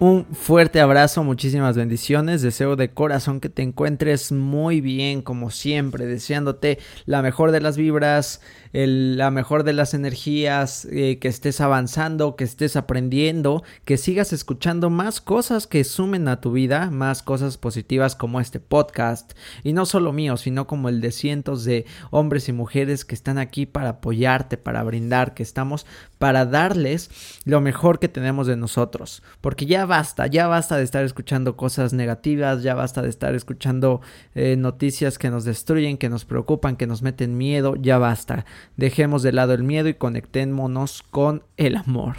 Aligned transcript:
un 0.00 0.24
fuerte 0.24 0.80
abrazo, 0.80 1.22
muchísimas 1.24 1.76
bendiciones. 1.76 2.40
Deseo 2.40 2.74
de 2.74 2.88
corazón 2.88 3.38
que 3.38 3.50
te 3.50 3.60
encuentres 3.60 4.32
muy 4.32 4.80
bien, 4.80 5.20
como 5.20 5.50
siempre, 5.50 6.06
deseándote 6.06 6.78
la 7.04 7.20
mejor 7.20 7.52
de 7.52 7.60
las 7.60 7.76
vibras, 7.76 8.40
la 8.72 9.30
mejor 9.30 9.62
de 9.62 9.74
las 9.74 9.92
energías, 9.92 10.86
eh, 10.86 11.18
que 11.18 11.28
estés 11.28 11.60
avanzando, 11.60 12.34
que 12.34 12.44
estés 12.44 12.76
aprendiendo, 12.76 13.62
que 13.84 13.98
sigas 13.98 14.32
escuchando 14.32 14.88
más 14.88 15.20
cosas 15.20 15.66
que 15.66 15.84
sumen 15.84 16.28
a 16.28 16.40
tu 16.40 16.52
vida, 16.52 16.90
más 16.90 17.22
cosas 17.22 17.58
positivas 17.58 18.16
como 18.16 18.40
este 18.40 18.58
podcast. 18.58 19.32
Y 19.64 19.74
no 19.74 19.84
solo 19.84 20.14
mío, 20.14 20.38
sino 20.38 20.66
como 20.66 20.88
el 20.88 21.02
de 21.02 21.12
cientos 21.12 21.64
de 21.64 21.84
hombres 22.10 22.48
y 22.48 22.54
mujeres 22.54 23.04
que 23.04 23.14
están 23.14 23.36
aquí 23.36 23.66
para 23.66 23.90
apoyarte, 23.90 24.56
para 24.56 24.82
brindar, 24.82 25.34
que 25.34 25.42
estamos 25.42 25.84
para 26.16 26.46
darles 26.46 27.10
lo 27.44 27.60
mejor 27.60 27.98
que 27.98 28.08
tenemos 28.08 28.46
de 28.46 28.56
nosotros. 28.56 29.22
Porque 29.42 29.66
ya 29.66 29.89
basta, 29.90 30.26
ya 30.26 30.46
basta 30.46 30.78
de 30.78 30.84
estar 30.84 31.04
escuchando 31.04 31.54
cosas 31.58 31.92
negativas, 31.92 32.62
ya 32.62 32.74
basta 32.74 33.02
de 33.02 33.10
estar 33.10 33.34
escuchando 33.34 34.00
eh, 34.34 34.56
noticias 34.56 35.18
que 35.18 35.28
nos 35.28 35.44
destruyen, 35.44 35.98
que 35.98 36.08
nos 36.08 36.24
preocupan, 36.24 36.76
que 36.76 36.86
nos 36.86 37.02
meten 37.02 37.36
miedo, 37.36 37.74
ya 37.76 37.98
basta. 37.98 38.46
Dejemos 38.78 39.22
de 39.22 39.32
lado 39.32 39.52
el 39.52 39.64
miedo 39.64 39.88
y 39.88 39.94
conectémonos 39.94 41.02
con 41.02 41.42
el 41.58 41.76
amor. 41.76 42.16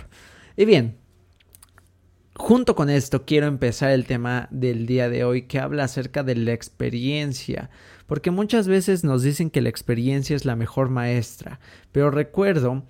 Y 0.56 0.66
bien, 0.66 0.98
junto 2.36 2.76
con 2.76 2.92
esto 2.92 3.26
quiero 3.26 3.48
empezar 3.48 3.90
el 3.92 4.06
tema 4.06 4.48
del 4.52 4.86
día 4.86 5.10
de 5.10 5.24
hoy 5.24 5.44
que 5.44 5.60
habla 5.60 5.86
acerca 5.86 6.22
de 6.22 6.36
la 6.36 6.54
experiencia. 6.54 7.72
Porque 8.06 8.30
muchas 8.30 8.68
veces 8.68 9.06
nos 9.06 9.24
dicen 9.24 9.50
que 9.50 9.62
la 9.62 9.70
experiencia 9.70 10.36
es 10.36 10.44
la 10.44 10.58
mejor 10.58 10.90
maestra, 10.90 11.62
pero 11.94 12.12
recuerdo 12.12 12.84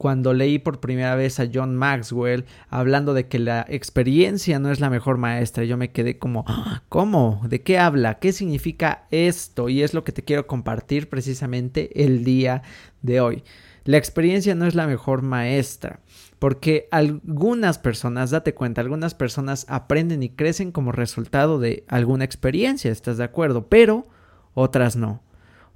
cuando 0.00 0.32
leí 0.32 0.58
por 0.58 0.80
primera 0.80 1.14
vez 1.14 1.40
a 1.40 1.48
John 1.52 1.76
Maxwell 1.76 2.46
hablando 2.70 3.12
de 3.12 3.28
que 3.28 3.38
la 3.38 3.66
experiencia 3.68 4.58
no 4.58 4.70
es 4.70 4.80
la 4.80 4.88
mejor 4.88 5.18
maestra, 5.18 5.64
yo 5.64 5.76
me 5.76 5.90
quedé 5.92 6.18
como, 6.18 6.46
ah, 6.48 6.84
¿cómo? 6.88 7.42
¿De 7.46 7.60
qué 7.60 7.78
habla? 7.78 8.18
¿Qué 8.18 8.32
significa 8.32 9.04
esto? 9.10 9.68
Y 9.68 9.82
es 9.82 9.92
lo 9.92 10.02
que 10.02 10.12
te 10.12 10.24
quiero 10.24 10.46
compartir 10.46 11.10
precisamente 11.10 12.02
el 12.02 12.24
día 12.24 12.62
de 13.02 13.20
hoy. 13.20 13.44
La 13.84 13.98
experiencia 13.98 14.54
no 14.54 14.64
es 14.64 14.74
la 14.74 14.86
mejor 14.86 15.20
maestra, 15.20 16.00
porque 16.38 16.88
algunas 16.92 17.76
personas, 17.76 18.30
date 18.30 18.54
cuenta, 18.54 18.80
algunas 18.80 19.14
personas 19.14 19.66
aprenden 19.68 20.22
y 20.22 20.30
crecen 20.30 20.72
como 20.72 20.92
resultado 20.92 21.58
de 21.58 21.84
alguna 21.88 22.24
experiencia, 22.24 22.90
¿estás 22.90 23.18
de 23.18 23.24
acuerdo? 23.24 23.68
Pero 23.68 24.08
otras 24.54 24.96
no 24.96 25.20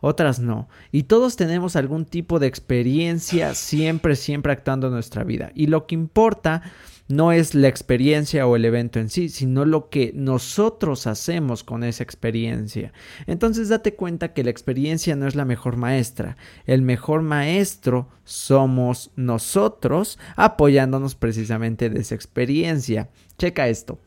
otras 0.05 0.39
no. 0.39 0.69
Y 0.93 1.05
todos 1.05 1.37
tenemos 1.37 1.77
algún 1.77 2.05
tipo 2.05 2.39
de 2.39 2.47
experiencia 2.47 3.55
siempre, 3.55 4.17
siempre 4.17 4.53
actuando 4.53 4.89
en 4.89 4.93
nuestra 4.93 5.25
vida. 5.25 5.51
Y 5.55 5.67
lo 5.67 5.87
que 5.87 5.95
importa 5.95 6.63
no 7.09 7.33
es 7.33 7.55
la 7.55 7.69
experiencia 7.69 8.47
o 8.47 8.57
el 8.57 8.65
evento 8.65 8.99
en 8.99 9.09
sí, 9.09 9.29
sino 9.29 9.65
lo 9.65 9.89
que 9.89 10.13
nosotros 10.15 11.07
hacemos 11.07 11.65
con 11.65 11.85
esa 11.85 12.03
experiencia. 12.03 12.93
Entonces 13.27 13.69
date 13.69 13.95
cuenta 13.95 14.33
que 14.33 14.45
la 14.45 14.51
experiencia 14.51 15.17
no 15.17 15.27
es 15.27 15.35
la 15.35 15.45
mejor 15.45 15.77
maestra. 15.77 16.37
El 16.67 16.83
mejor 16.83 17.23
maestro 17.23 18.09
somos 18.25 19.11
nosotros 19.17 20.19
apoyándonos 20.37 21.15
precisamente 21.15 21.91
de 21.91 22.01
esa 22.01 22.15
experiencia. 22.15 23.11
Checa 23.39 23.69
esto. 23.69 23.99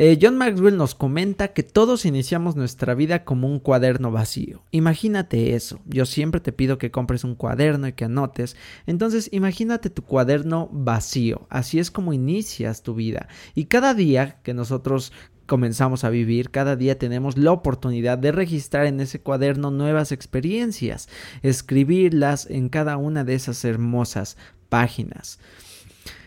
Eh, 0.00 0.16
John 0.22 0.36
Maxwell 0.36 0.76
nos 0.76 0.94
comenta 0.94 1.48
que 1.48 1.64
todos 1.64 2.06
iniciamos 2.06 2.54
nuestra 2.54 2.94
vida 2.94 3.24
como 3.24 3.48
un 3.48 3.58
cuaderno 3.58 4.12
vacío. 4.12 4.62
Imagínate 4.70 5.56
eso. 5.56 5.80
Yo 5.86 6.06
siempre 6.06 6.40
te 6.40 6.52
pido 6.52 6.78
que 6.78 6.92
compres 6.92 7.24
un 7.24 7.34
cuaderno 7.34 7.88
y 7.88 7.94
que 7.94 8.04
anotes. 8.04 8.54
Entonces 8.86 9.28
imagínate 9.32 9.90
tu 9.90 10.02
cuaderno 10.02 10.68
vacío. 10.70 11.48
Así 11.50 11.80
es 11.80 11.90
como 11.90 12.12
inicias 12.12 12.84
tu 12.84 12.94
vida. 12.94 13.26
Y 13.56 13.64
cada 13.64 13.92
día 13.92 14.38
que 14.44 14.54
nosotros 14.54 15.12
comenzamos 15.46 16.04
a 16.04 16.10
vivir, 16.10 16.50
cada 16.50 16.76
día 16.76 16.96
tenemos 16.96 17.36
la 17.36 17.50
oportunidad 17.50 18.18
de 18.18 18.30
registrar 18.30 18.86
en 18.86 19.00
ese 19.00 19.20
cuaderno 19.20 19.72
nuevas 19.72 20.12
experiencias, 20.12 21.08
escribirlas 21.42 22.46
en 22.48 22.68
cada 22.68 22.98
una 22.98 23.24
de 23.24 23.34
esas 23.34 23.64
hermosas 23.64 24.36
páginas. 24.68 25.40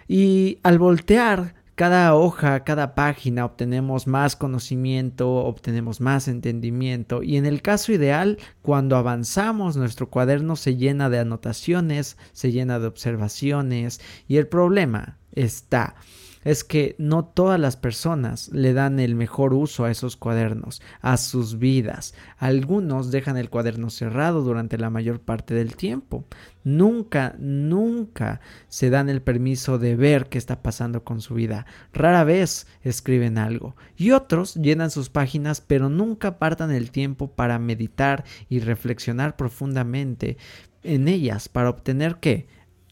Y 0.09 0.57
al 0.61 0.77
voltear 0.77 1.60
cada 1.81 2.13
hoja, 2.13 2.63
cada 2.63 2.93
página 2.93 3.43
obtenemos 3.43 4.05
más 4.05 4.35
conocimiento, 4.35 5.27
obtenemos 5.33 5.99
más 5.99 6.27
entendimiento. 6.27 7.23
Y 7.23 7.37
en 7.37 7.47
el 7.47 7.63
caso 7.63 7.91
ideal, 7.91 8.37
cuando 8.61 8.97
avanzamos, 8.97 9.77
nuestro 9.77 10.07
cuaderno 10.07 10.55
se 10.55 10.75
llena 10.75 11.09
de 11.09 11.17
anotaciones, 11.17 12.19
se 12.33 12.51
llena 12.51 12.77
de 12.77 12.85
observaciones. 12.85 13.99
Y 14.27 14.37
el 14.37 14.45
problema 14.45 15.17
está 15.31 15.95
es 16.43 16.63
que 16.63 16.95
no 16.97 17.25
todas 17.25 17.59
las 17.59 17.77
personas 17.77 18.49
le 18.49 18.73
dan 18.73 18.99
el 18.99 19.15
mejor 19.15 19.53
uso 19.53 19.85
a 19.85 19.91
esos 19.91 20.17
cuadernos, 20.17 20.81
a 21.01 21.17
sus 21.17 21.59
vidas. 21.59 22.13
Algunos 22.37 23.11
dejan 23.11 23.37
el 23.37 23.49
cuaderno 23.49 23.89
cerrado 23.89 24.41
durante 24.41 24.77
la 24.77 24.89
mayor 24.89 25.19
parte 25.19 25.53
del 25.53 25.75
tiempo. 25.75 26.25
Nunca, 26.63 27.35
nunca 27.39 28.41
se 28.67 28.89
dan 28.89 29.09
el 29.09 29.21
permiso 29.21 29.77
de 29.77 29.95
ver 29.95 30.29
qué 30.29 30.37
está 30.37 30.61
pasando 30.61 31.03
con 31.03 31.21
su 31.21 31.33
vida. 31.33 31.65
Rara 31.93 32.23
vez 32.23 32.67
escriben 32.83 33.37
algo. 33.37 33.75
Y 33.97 34.11
otros 34.11 34.55
llenan 34.55 34.91
sus 34.91 35.09
páginas 35.09 35.61
pero 35.61 35.89
nunca 35.89 36.29
apartan 36.29 36.71
el 36.71 36.91
tiempo 36.91 37.31
para 37.31 37.59
meditar 37.59 38.23
y 38.49 38.59
reflexionar 38.59 39.35
profundamente 39.35 40.37
en 40.83 41.07
ellas 41.07 41.49
para 41.49 41.69
obtener 41.69 42.17
qué? 42.19 42.47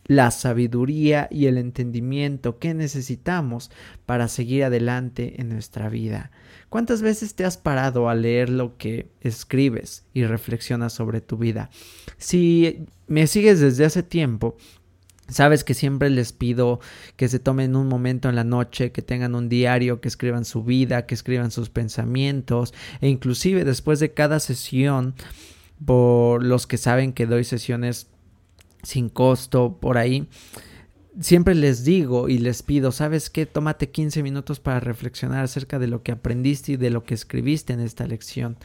La 0.09 0.31
sabiduría 0.31 1.27
y 1.29 1.45
el 1.45 1.59
entendimiento 1.59 2.57
que 2.57 2.73
necesitamos 2.73 3.69
para 4.07 4.27
seguir 4.27 4.63
adelante 4.63 5.39
en 5.39 5.49
nuestra 5.49 5.87
vida. 5.87 6.31
¿Cuántas 6.69 7.03
veces 7.03 7.35
te 7.35 7.45
has 7.45 7.57
parado 7.57 8.09
a 8.09 8.15
leer 8.15 8.49
lo 8.49 8.75
que 8.75 9.11
escribes 9.21 10.07
y 10.11 10.25
reflexionas 10.25 10.93
sobre 10.93 11.21
tu 11.21 11.37
vida? 11.37 11.69
Si 12.17 12.87
me 13.05 13.27
sigues 13.27 13.59
desde 13.59 13.85
hace 13.85 14.03
tiempo, 14.03 14.57
Sabes 15.27 15.63
que 15.63 15.75
siempre 15.75 16.09
les 16.09 16.33
pido 16.33 16.79
que 17.15 17.27
se 17.27 17.37
tomen 17.37 17.75
un 17.75 17.87
momento 17.87 18.29
en 18.29 18.35
la 18.35 18.43
noche, 18.43 18.91
que 18.91 19.03
tengan 19.03 19.35
un 19.35 19.47
diario, 19.47 20.01
que 20.01 20.07
escriban 20.07 20.43
su 20.43 20.63
vida, 20.63 21.05
que 21.05 21.13
escriban 21.13 21.51
sus 21.51 21.69
pensamientos 21.69 22.73
e 22.99 23.09
inclusive 23.09 23.63
después 23.63 23.99
de 23.99 24.11
cada 24.11 24.39
sesión, 24.39 25.13
por 25.85 26.43
los 26.43 26.65
que 26.65 26.77
saben 26.77 27.13
que 27.13 27.27
doy 27.27 27.43
sesiones 27.43 28.07
sin 28.83 29.09
costo 29.09 29.77
por 29.79 29.97
ahí. 29.97 30.27
Siempre 31.19 31.55
les 31.55 31.83
digo 31.83 32.29
y 32.29 32.37
les 32.37 32.63
pido, 32.63 32.91
¿sabes 32.91 33.29
qué? 33.29 33.45
Tómate 33.45 33.89
15 33.89 34.23
minutos 34.23 34.59
para 34.59 34.79
reflexionar 34.79 35.43
acerca 35.43 35.79
de 35.79 35.87
lo 35.87 36.03
que 36.03 36.11
aprendiste 36.11 36.73
y 36.73 36.77
de 36.77 36.89
lo 36.89 37.03
que 37.03 37.13
escribiste 37.13 37.73
en 37.73 37.81
esta 37.81 38.07
lección. 38.07 38.57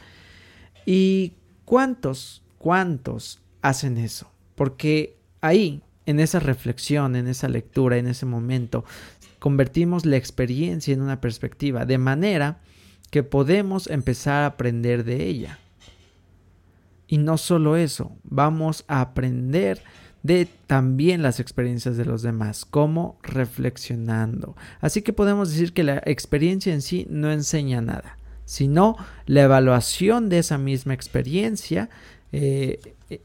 ¿Y 0.85 1.33
cuántos, 1.65 2.43
cuántos 2.57 3.41
hacen 3.61 3.97
eso, 3.97 4.31
porque 4.53 5.17
ahí, 5.41 5.81
en 6.05 6.19
esa 6.19 6.39
reflexión, 6.39 7.15
en 7.15 7.27
esa 7.27 7.49
lectura, 7.49 7.97
en 7.97 8.07
ese 8.07 8.27
momento, 8.27 8.85
convertimos 9.39 10.05
la 10.05 10.17
experiencia 10.17 10.93
en 10.93 11.01
una 11.01 11.19
perspectiva, 11.19 11.85
de 11.85 11.97
manera 11.97 12.61
que 13.09 13.23
podemos 13.23 13.87
empezar 13.87 14.43
a 14.43 14.47
aprender 14.47 15.03
de 15.03 15.25
ella. 15.25 15.59
Y 17.07 17.17
no 17.17 17.37
solo 17.37 17.77
eso, 17.77 18.17
vamos 18.23 18.83
a 18.87 19.01
aprender 19.01 19.81
de 20.23 20.47
también 20.65 21.21
las 21.21 21.39
experiencias 21.39 21.97
de 21.97 22.05
los 22.05 22.23
demás, 22.23 22.65
como 22.65 23.19
reflexionando. 23.21 24.55
Así 24.81 25.03
que 25.03 25.13
podemos 25.13 25.51
decir 25.51 25.71
que 25.71 25.83
la 25.83 26.01
experiencia 26.03 26.73
en 26.73 26.81
sí 26.81 27.05
no 27.11 27.31
enseña 27.31 27.79
nada, 27.79 28.17
sino 28.43 28.95
la 29.27 29.43
evaluación 29.43 30.29
de 30.29 30.39
esa 30.39 30.57
misma 30.57 30.95
experiencia, 30.95 31.91
eh, 32.31 32.79
eh, 33.11 33.21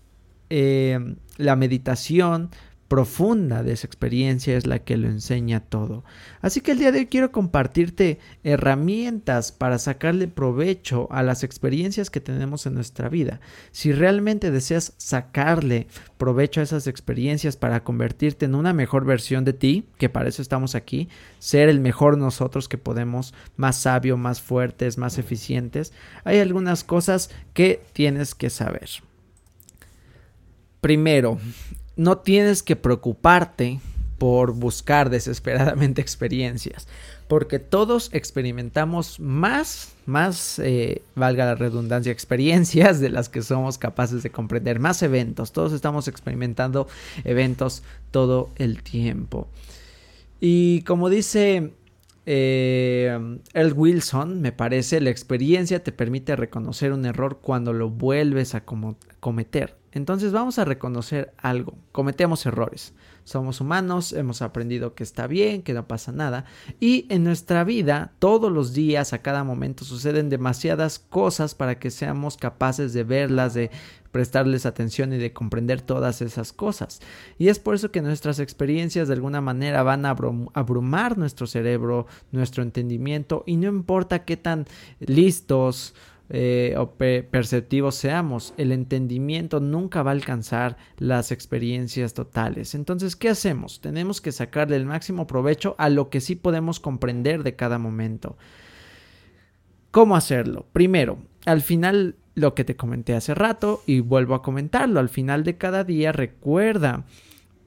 eh, 0.51 1.15
la 1.39 1.57
meditación, 1.57 2.51
profunda 2.91 3.63
de 3.63 3.73
esa 3.73 3.87
experiencia 3.87 4.57
es 4.57 4.67
la 4.67 4.81
que 4.81 4.97
lo 4.97 5.07
enseña 5.07 5.61
todo. 5.61 6.03
Así 6.41 6.61
que 6.61 6.73
el 6.73 6.81
día 6.81 6.91
de 6.91 6.99
hoy 6.99 7.07
quiero 7.07 7.31
compartirte 7.31 8.19
herramientas 8.43 9.53
para 9.53 9.79
sacarle 9.79 10.27
provecho 10.27 11.07
a 11.13 11.23
las 11.23 11.45
experiencias 11.45 12.11
que 12.11 12.21
tenemos 12.21 12.67
en 12.67 12.75
nuestra 12.75 13.09
vida. 13.09 13.41
Si 13.71 13.93
realmente 13.93 14.51
deseas 14.51 14.95
sacarle 14.97 15.87
provecho 16.19 16.59
a 16.59 16.65
esas 16.65 16.89
experiencias 16.89 17.57
para 17.57 17.85
convertirte 17.85 18.47
en 18.47 18.57
una 18.57 18.73
mejor 18.73 19.05
versión 19.05 19.45
de 19.45 19.53
ti, 19.53 19.87
que 19.97 20.09
para 20.09 20.29
eso 20.29 20.43
estamos 20.43 20.75
aquí, 20.75 21.09
ser 21.39 21.69
el 21.69 21.79
mejor 21.79 22.19
nosotros 22.19 22.69
que 22.69 22.77
podemos, 22.77 23.35
más 23.57 23.77
sabio, 23.77 24.17
más 24.17 24.41
fuertes, 24.43 24.99
más 24.99 25.17
eficientes, 25.17 25.93
hay 26.25 26.41
algunas 26.41 26.83
cosas 26.83 27.31
que 27.55 27.85
tienes 27.93 28.35
que 28.35 28.51
saber. 28.51 28.91
Primero, 30.81 31.39
no 31.97 32.19
tienes 32.19 32.63
que 32.63 32.77
preocuparte 32.77 33.81
por 34.19 34.53
buscar 34.53 35.09
desesperadamente 35.09 36.01
experiencias, 36.03 36.87
porque 37.27 37.59
todos 37.59 38.11
experimentamos 38.13 39.19
más, 39.19 39.95
más, 40.05 40.59
eh, 40.59 41.03
valga 41.15 41.47
la 41.47 41.55
redundancia, 41.55 42.13
experiencias 42.13 43.01
de 43.01 43.09
las 43.09 43.29
que 43.29 43.43
somos 43.43 43.79
capaces 43.79 44.23
de 44.23 44.31
comprender, 44.31 44.79
más 44.79 45.03
eventos, 45.03 45.53
todos 45.53 45.73
estamos 45.73 46.07
experimentando 46.07 46.87
eventos 47.25 47.83
todo 48.11 48.51
el 48.57 48.83
tiempo. 48.83 49.49
Y 50.39 50.83
como 50.83 51.09
dice 51.09 51.73
eh, 52.27 53.19
Earl 53.55 53.73
Wilson, 53.73 54.41
me 54.41 54.53
parece, 54.53 55.01
la 55.01 55.11
experiencia 55.11 55.83
te 55.83 55.93
permite 55.93 56.37
reconocer 56.37 56.93
un 56.93 57.07
error 57.07 57.41
cuando 57.41 57.73
lo 57.73 57.89
vuelves 57.91 58.55
a 58.55 58.65
cometer. 59.21 59.80
Entonces 59.93 60.33
vamos 60.33 60.59
a 60.59 60.65
reconocer 60.65 61.33
algo. 61.39 61.75
Cometemos 61.93 62.47
errores. 62.47 62.95
Somos 63.25 63.61
humanos, 63.61 64.13
hemos 64.13 64.43
aprendido 64.43 64.95
que 64.95 65.03
está 65.03 65.27
bien, 65.27 65.63
que 65.63 65.75
no 65.75 65.87
pasa 65.87 66.11
nada. 66.11 66.47
Y 66.81 67.07
en 67.11 67.25
nuestra 67.25 67.65
vida, 67.65 68.13
todos 68.19 68.51
los 68.51 68.73
días, 68.73 69.13
a 69.13 69.23
cada 69.23 69.45
momento, 69.45 69.85
suceden 69.85 70.31
demasiadas 70.31 70.99
cosas 70.99 71.55
para 71.55 71.79
que 71.79 71.91
seamos 71.91 72.37
capaces 72.37 72.93
de 72.93 73.05
verlas, 73.05 73.55
de 73.55 73.71
prestarles 74.11 74.67
atención 74.67 75.13
y 75.13 75.19
de 75.19 75.33
comprender 75.33 75.81
todas 75.83 76.23
esas 76.23 76.53
cosas. 76.53 77.01
Y 77.39 77.49
es 77.49 77.59
por 77.59 77.75
eso 77.75 77.91
que 77.91 78.03
nuestras 78.03 78.39
experiencias 78.39 79.09
de 79.09 79.15
alguna 79.15 79.41
manera 79.41 79.83
van 79.83 80.07
a 80.07 80.17
abrumar 80.55 81.19
nuestro 81.19 81.47
cerebro, 81.47 82.07
nuestro 82.33 82.63
entendimiento, 82.63 83.45
y 83.47 83.57
no 83.57 83.69
importa 83.69 84.25
qué 84.25 84.37
tan 84.37 84.67
listos, 84.99 85.95
eh, 86.33 86.77
o 86.79 86.93
perceptivos 86.93 87.97
seamos, 87.97 88.55
el 88.57 88.71
entendimiento 88.71 89.59
nunca 89.59 90.05
va 90.05 90.13
a 90.13 90.15
alcanzar 90.15 90.77
las 90.97 91.33
experiencias 91.33 92.15
totales. 92.15 92.77
Entonces, 92.77 93.17
¿qué 93.17 93.29
hacemos? 93.29 93.81
Tenemos 93.81 94.21
que 94.21 94.31
sacarle 94.31 94.77
el 94.77 94.87
máximo 94.87 95.27
provecho 95.27 95.75
a 95.77 95.89
lo 95.89 96.09
que 96.09 96.21
sí 96.21 96.37
podemos 96.37 96.79
comprender 96.79 97.43
de 97.43 97.57
cada 97.57 97.79
momento. 97.79 98.39
¿Cómo 99.91 100.15
hacerlo? 100.15 100.67
Primero, 100.73 101.19
al 101.47 101.63
final 101.63 102.15
lo 102.37 102.55
que 102.55 102.63
te 102.63 102.77
comenté 102.77 103.15
hace 103.15 103.35
rato 103.35 103.83
y 103.85 103.99
vuelvo 103.99 104.37
a 104.37 104.43
comentarlo, 104.43 105.01
al 105.01 105.09
final 105.09 105.43
de 105.43 105.57
cada 105.57 105.83
día 105.83 106.13
recuerda 106.13 107.07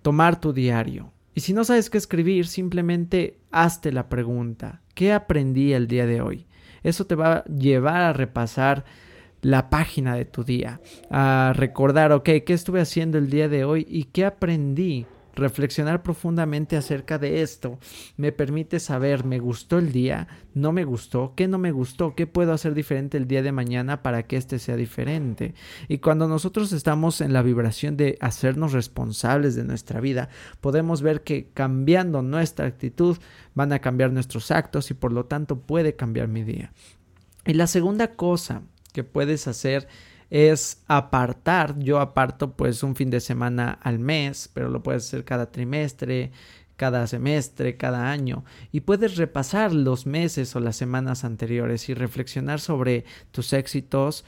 tomar 0.01 0.39
tu 0.39 0.53
diario. 0.53 1.11
Y 1.35 1.41
si 1.41 1.53
no 1.53 1.65
sabes 1.65 1.89
qué 1.89 1.97
escribir, 1.97 2.47
simplemente 2.47 3.39
hazte 3.51 3.91
la 3.91 4.07
pregunta, 4.07 4.81
¿qué 4.93 5.11
aprendí 5.11 5.73
el 5.73 5.87
día 5.87 6.05
de 6.05 6.21
hoy? 6.21 6.45
Eso 6.83 7.05
te 7.05 7.15
va 7.15 7.33
a 7.33 7.45
llevar 7.45 8.01
a 8.01 8.13
repasar 8.13 8.85
la 9.41 9.69
página 9.69 10.15
de 10.15 10.25
tu 10.25 10.43
día, 10.43 10.79
a 11.09 11.53
recordar, 11.55 12.11
ok, 12.11 12.29
¿qué 12.45 12.53
estuve 12.53 12.81
haciendo 12.81 13.17
el 13.17 13.29
día 13.29 13.49
de 13.49 13.65
hoy 13.65 13.85
y 13.89 14.05
qué 14.05 14.25
aprendí? 14.25 15.05
Reflexionar 15.35 16.03
profundamente 16.03 16.77
acerca 16.77 17.17
de 17.17 17.41
esto 17.41 17.79
me 18.17 18.31
permite 18.31 18.79
saber, 18.79 19.25
¿me 19.25 19.39
gustó 19.39 19.79
el 19.79 19.91
día? 19.91 20.27
¿No 20.53 20.71
me 20.71 20.83
gustó? 20.83 21.33
¿Qué 21.35 21.47
no 21.47 21.57
me 21.57 21.71
gustó? 21.71 22.13
¿Qué 22.13 22.27
puedo 22.27 22.53
hacer 22.53 22.75
diferente 22.75 23.17
el 23.17 23.27
día 23.27 23.41
de 23.41 23.51
mañana 23.51 24.03
para 24.03 24.23
que 24.27 24.37
este 24.37 24.59
sea 24.59 24.75
diferente? 24.75 25.55
Y 25.87 25.97
cuando 25.97 26.27
nosotros 26.27 26.71
estamos 26.71 27.19
en 27.19 27.33
la 27.33 27.41
vibración 27.41 27.97
de 27.97 28.17
hacernos 28.21 28.73
responsables 28.73 29.55
de 29.55 29.63
nuestra 29.63 29.99
vida, 30.01 30.29
podemos 30.61 31.01
ver 31.01 31.23
que 31.23 31.49
cambiando 31.51 32.21
nuestra 32.21 32.67
actitud 32.67 33.17
van 33.55 33.73
a 33.73 33.79
cambiar 33.79 34.11
nuestros 34.11 34.51
actos 34.51 34.91
y 34.91 34.93
por 34.93 35.11
lo 35.11 35.25
tanto 35.25 35.59
puede 35.61 35.95
cambiar 35.95 36.27
mi 36.27 36.43
día. 36.43 36.73
Y 37.45 37.53
la 37.53 37.65
segunda 37.65 38.15
cosa 38.15 38.61
que 38.93 39.03
puedes 39.03 39.47
hacer 39.47 39.87
es 40.33 40.81
apartar. 40.87 41.77
Yo 41.77 41.99
aparto 41.99 42.53
pues 42.53 42.81
un 42.81 42.95
fin 42.95 43.11
de 43.11 43.19
semana 43.19 43.77
al 43.83 43.99
mes, 43.99 44.49
pero 44.51 44.67
lo 44.67 44.81
puedes 44.81 45.05
hacer 45.05 45.23
cada 45.25 45.51
trimestre, 45.51 46.31
cada 46.75 47.05
semestre, 47.05 47.77
cada 47.77 48.09
año 48.09 48.43
y 48.71 48.81
puedes 48.81 49.17
repasar 49.17 49.75
los 49.75 50.07
meses 50.07 50.55
o 50.55 50.59
las 50.59 50.75
semanas 50.75 51.23
anteriores 51.23 51.87
y 51.87 51.93
reflexionar 51.93 52.59
sobre 52.59 53.05
tus 53.29 53.53
éxitos, 53.53 54.25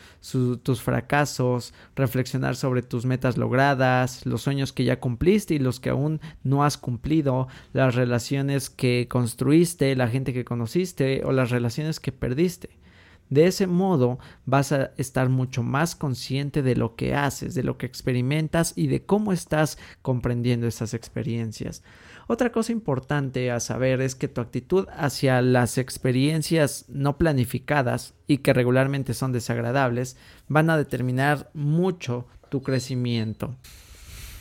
tus 0.61 0.83
fracasos, 0.83 1.73
reflexionar 1.95 2.55
sobre 2.55 2.83
tus 2.83 3.07
metas 3.07 3.35
logradas, 3.35 4.27
los 4.27 4.43
sueños 4.43 4.73
que 4.73 4.83
ya 4.83 4.99
cumpliste 4.99 5.55
y 5.55 5.59
los 5.59 5.79
que 5.79 5.89
aún 5.89 6.21
no 6.43 6.63
has 6.63 6.77
cumplido, 6.77 7.47
las 7.73 7.95
relaciones 7.95 8.69
que 8.69 9.07
construiste, 9.09 9.95
la 9.95 10.07
gente 10.07 10.33
que 10.33 10.45
conociste 10.45 11.23
o 11.25 11.31
las 11.31 11.49
relaciones 11.49 11.99
que 11.99 12.11
perdiste. 12.11 12.84
De 13.29 13.47
ese 13.47 13.67
modo 13.67 14.19
vas 14.45 14.71
a 14.71 14.91
estar 14.97 15.29
mucho 15.29 15.63
más 15.63 15.95
consciente 15.95 16.61
de 16.61 16.75
lo 16.75 16.95
que 16.95 17.15
haces, 17.15 17.55
de 17.55 17.63
lo 17.63 17.77
que 17.77 17.85
experimentas 17.85 18.73
y 18.75 18.87
de 18.87 19.03
cómo 19.03 19.33
estás 19.33 19.77
comprendiendo 20.01 20.67
esas 20.67 20.93
experiencias. 20.93 21.83
Otra 22.27 22.51
cosa 22.51 22.71
importante 22.71 23.51
a 23.51 23.59
saber 23.59 24.01
es 24.01 24.15
que 24.15 24.27
tu 24.27 24.41
actitud 24.41 24.87
hacia 24.95 25.41
las 25.41 25.77
experiencias 25.77 26.85
no 26.87 27.17
planificadas 27.17 28.15
y 28.27 28.39
que 28.39 28.53
regularmente 28.53 29.13
son 29.13 29.31
desagradables 29.31 30.17
van 30.47 30.69
a 30.69 30.77
determinar 30.77 31.49
mucho 31.53 32.27
tu 32.49 32.61
crecimiento. 32.63 33.55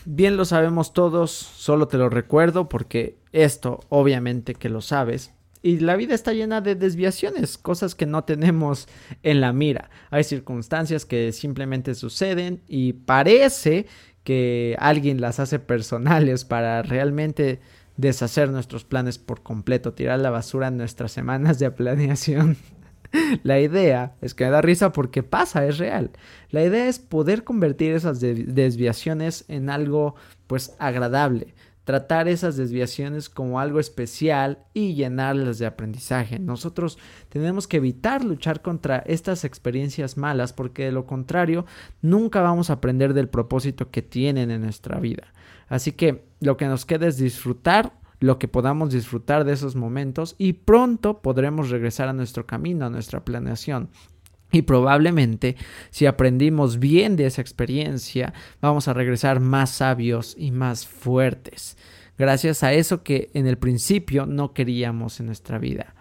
Bien 0.07 0.37
lo 0.37 0.45
sabemos 0.45 0.93
todos, 0.93 1.31
solo 1.31 1.89
te 1.89 1.97
lo 1.97 2.11
recuerdo 2.11 2.69
porque 2.69 3.19
esto 3.33 3.81
obviamente 3.89 4.55
que 4.55 4.69
lo 4.69 4.83
sabes, 4.83 5.33
y 5.65 5.79
la 5.79 5.97
vida 5.97 6.15
está 6.15 6.35
llena 6.35 6.61
de 6.61 6.75
desviaciones, 6.75 7.57
cosas 7.57 7.95
que 7.95 8.05
no 8.05 8.25
tenemos 8.25 8.87
en 9.23 9.41
la 9.41 9.55
mira. 9.55 9.89
Hay 10.11 10.23
circunstancias 10.23 11.07
que 11.07 11.33
simplemente 11.33 11.95
suceden 11.95 12.61
y 12.69 12.93
parece 12.93 13.87
que 14.25 14.77
alguien 14.79 15.23
las 15.23 15.41
hace 15.41 15.59
personales 15.59 16.45
para 16.45 16.83
realmente 16.83 17.61
deshacer 17.97 18.51
nuestros 18.51 18.85
planes 18.85 19.17
por 19.17 19.43
completo, 19.43 19.95
tirar 19.95 20.21
la 20.21 20.29
basura 20.29 20.69
en 20.69 20.77
nuestras 20.77 21.13
semanas 21.13 21.59
de 21.59 21.71
planeación. 21.71 22.59
La 23.43 23.59
idea 23.59 24.17
es 24.21 24.35
que 24.35 24.45
me 24.45 24.51
da 24.51 24.61
risa 24.61 24.93
porque 24.93 25.23
pasa, 25.23 25.65
es 25.67 25.79
real. 25.79 26.11
La 26.51 26.63
idea 26.63 26.89
es 26.89 26.99
poder 26.99 27.43
convertir 27.43 27.93
esas 27.93 28.21
desviaciones 28.21 29.47
en 29.49 29.71
algo 29.71 30.15
pues 30.47 30.75
agradable, 30.79 31.55
tratar 31.85 32.29
esas 32.29 32.57
desviaciones 32.57 33.29
como 33.29 33.61
algo 33.61 33.79
especial 33.79 34.59
y 34.73 34.95
llenarlas 34.95 35.59
de 35.59 35.67
aprendizaje. 35.67 36.39
Nosotros 36.39 36.99
tenemos 37.29 37.69
que 37.69 37.77
evitar 37.77 38.25
luchar 38.25 38.63
contra 38.63 38.99
estas 39.07 39.45
experiencias 39.45 40.17
malas 40.17 40.53
porque 40.53 40.87
de 40.87 40.93
lo 40.93 41.07
contrario 41.07 41.67
nunca 42.03 42.41
vamos 42.41 42.71
a 42.71 42.75
aprender 42.75 43.15
del 43.15 43.29
propósito 43.29 43.91
que 43.91 44.03
tienen 44.03 44.51
en 44.51 44.63
nuestra 44.63 44.99
vida. 44.99 45.33
Así 45.69 45.93
que 45.93 46.25
lo 46.41 46.57
que 46.57 46.67
nos 46.67 46.85
queda 46.87 47.07
es 47.07 47.17
disfrutar 47.17 47.93
lo 48.21 48.39
que 48.39 48.49
podamos 48.49 48.91
disfrutar 48.91 49.45
de 49.45 49.53
esos 49.53 49.77
momentos 49.77 50.35
y 50.39 50.55
pronto 50.55 51.21
podremos 51.21 51.69
regresar 51.69 52.09
a 52.09 52.15
nuestro 52.15 52.47
camino, 52.47 52.87
a 52.87 52.91
nuestra 52.91 53.25
planeación. 53.25 53.91
Y 54.55 54.63
probablemente 54.63 55.57
si 55.91 56.07
aprendimos 56.07 56.79
bien 56.79 57.17
de 57.17 57.27
esa 57.27 57.43
experiencia, 57.43 58.33
vamos 58.61 58.87
a 58.87 58.93
regresar 58.93 59.41
más 59.41 59.71
sabios 59.71 60.37
y 60.39 60.53
más 60.53 60.87
fuertes. 60.87 61.77
Gracias 62.17 62.63
a 62.63 62.73
eso 62.73 63.03
que 63.03 63.31
en 63.35 63.49
el 63.49 63.59
principio 63.59 64.27
no 64.27 64.55
queríamos 64.55 65.19
en 65.19 65.27
nuestra 65.27 65.59
vida. 65.59 65.95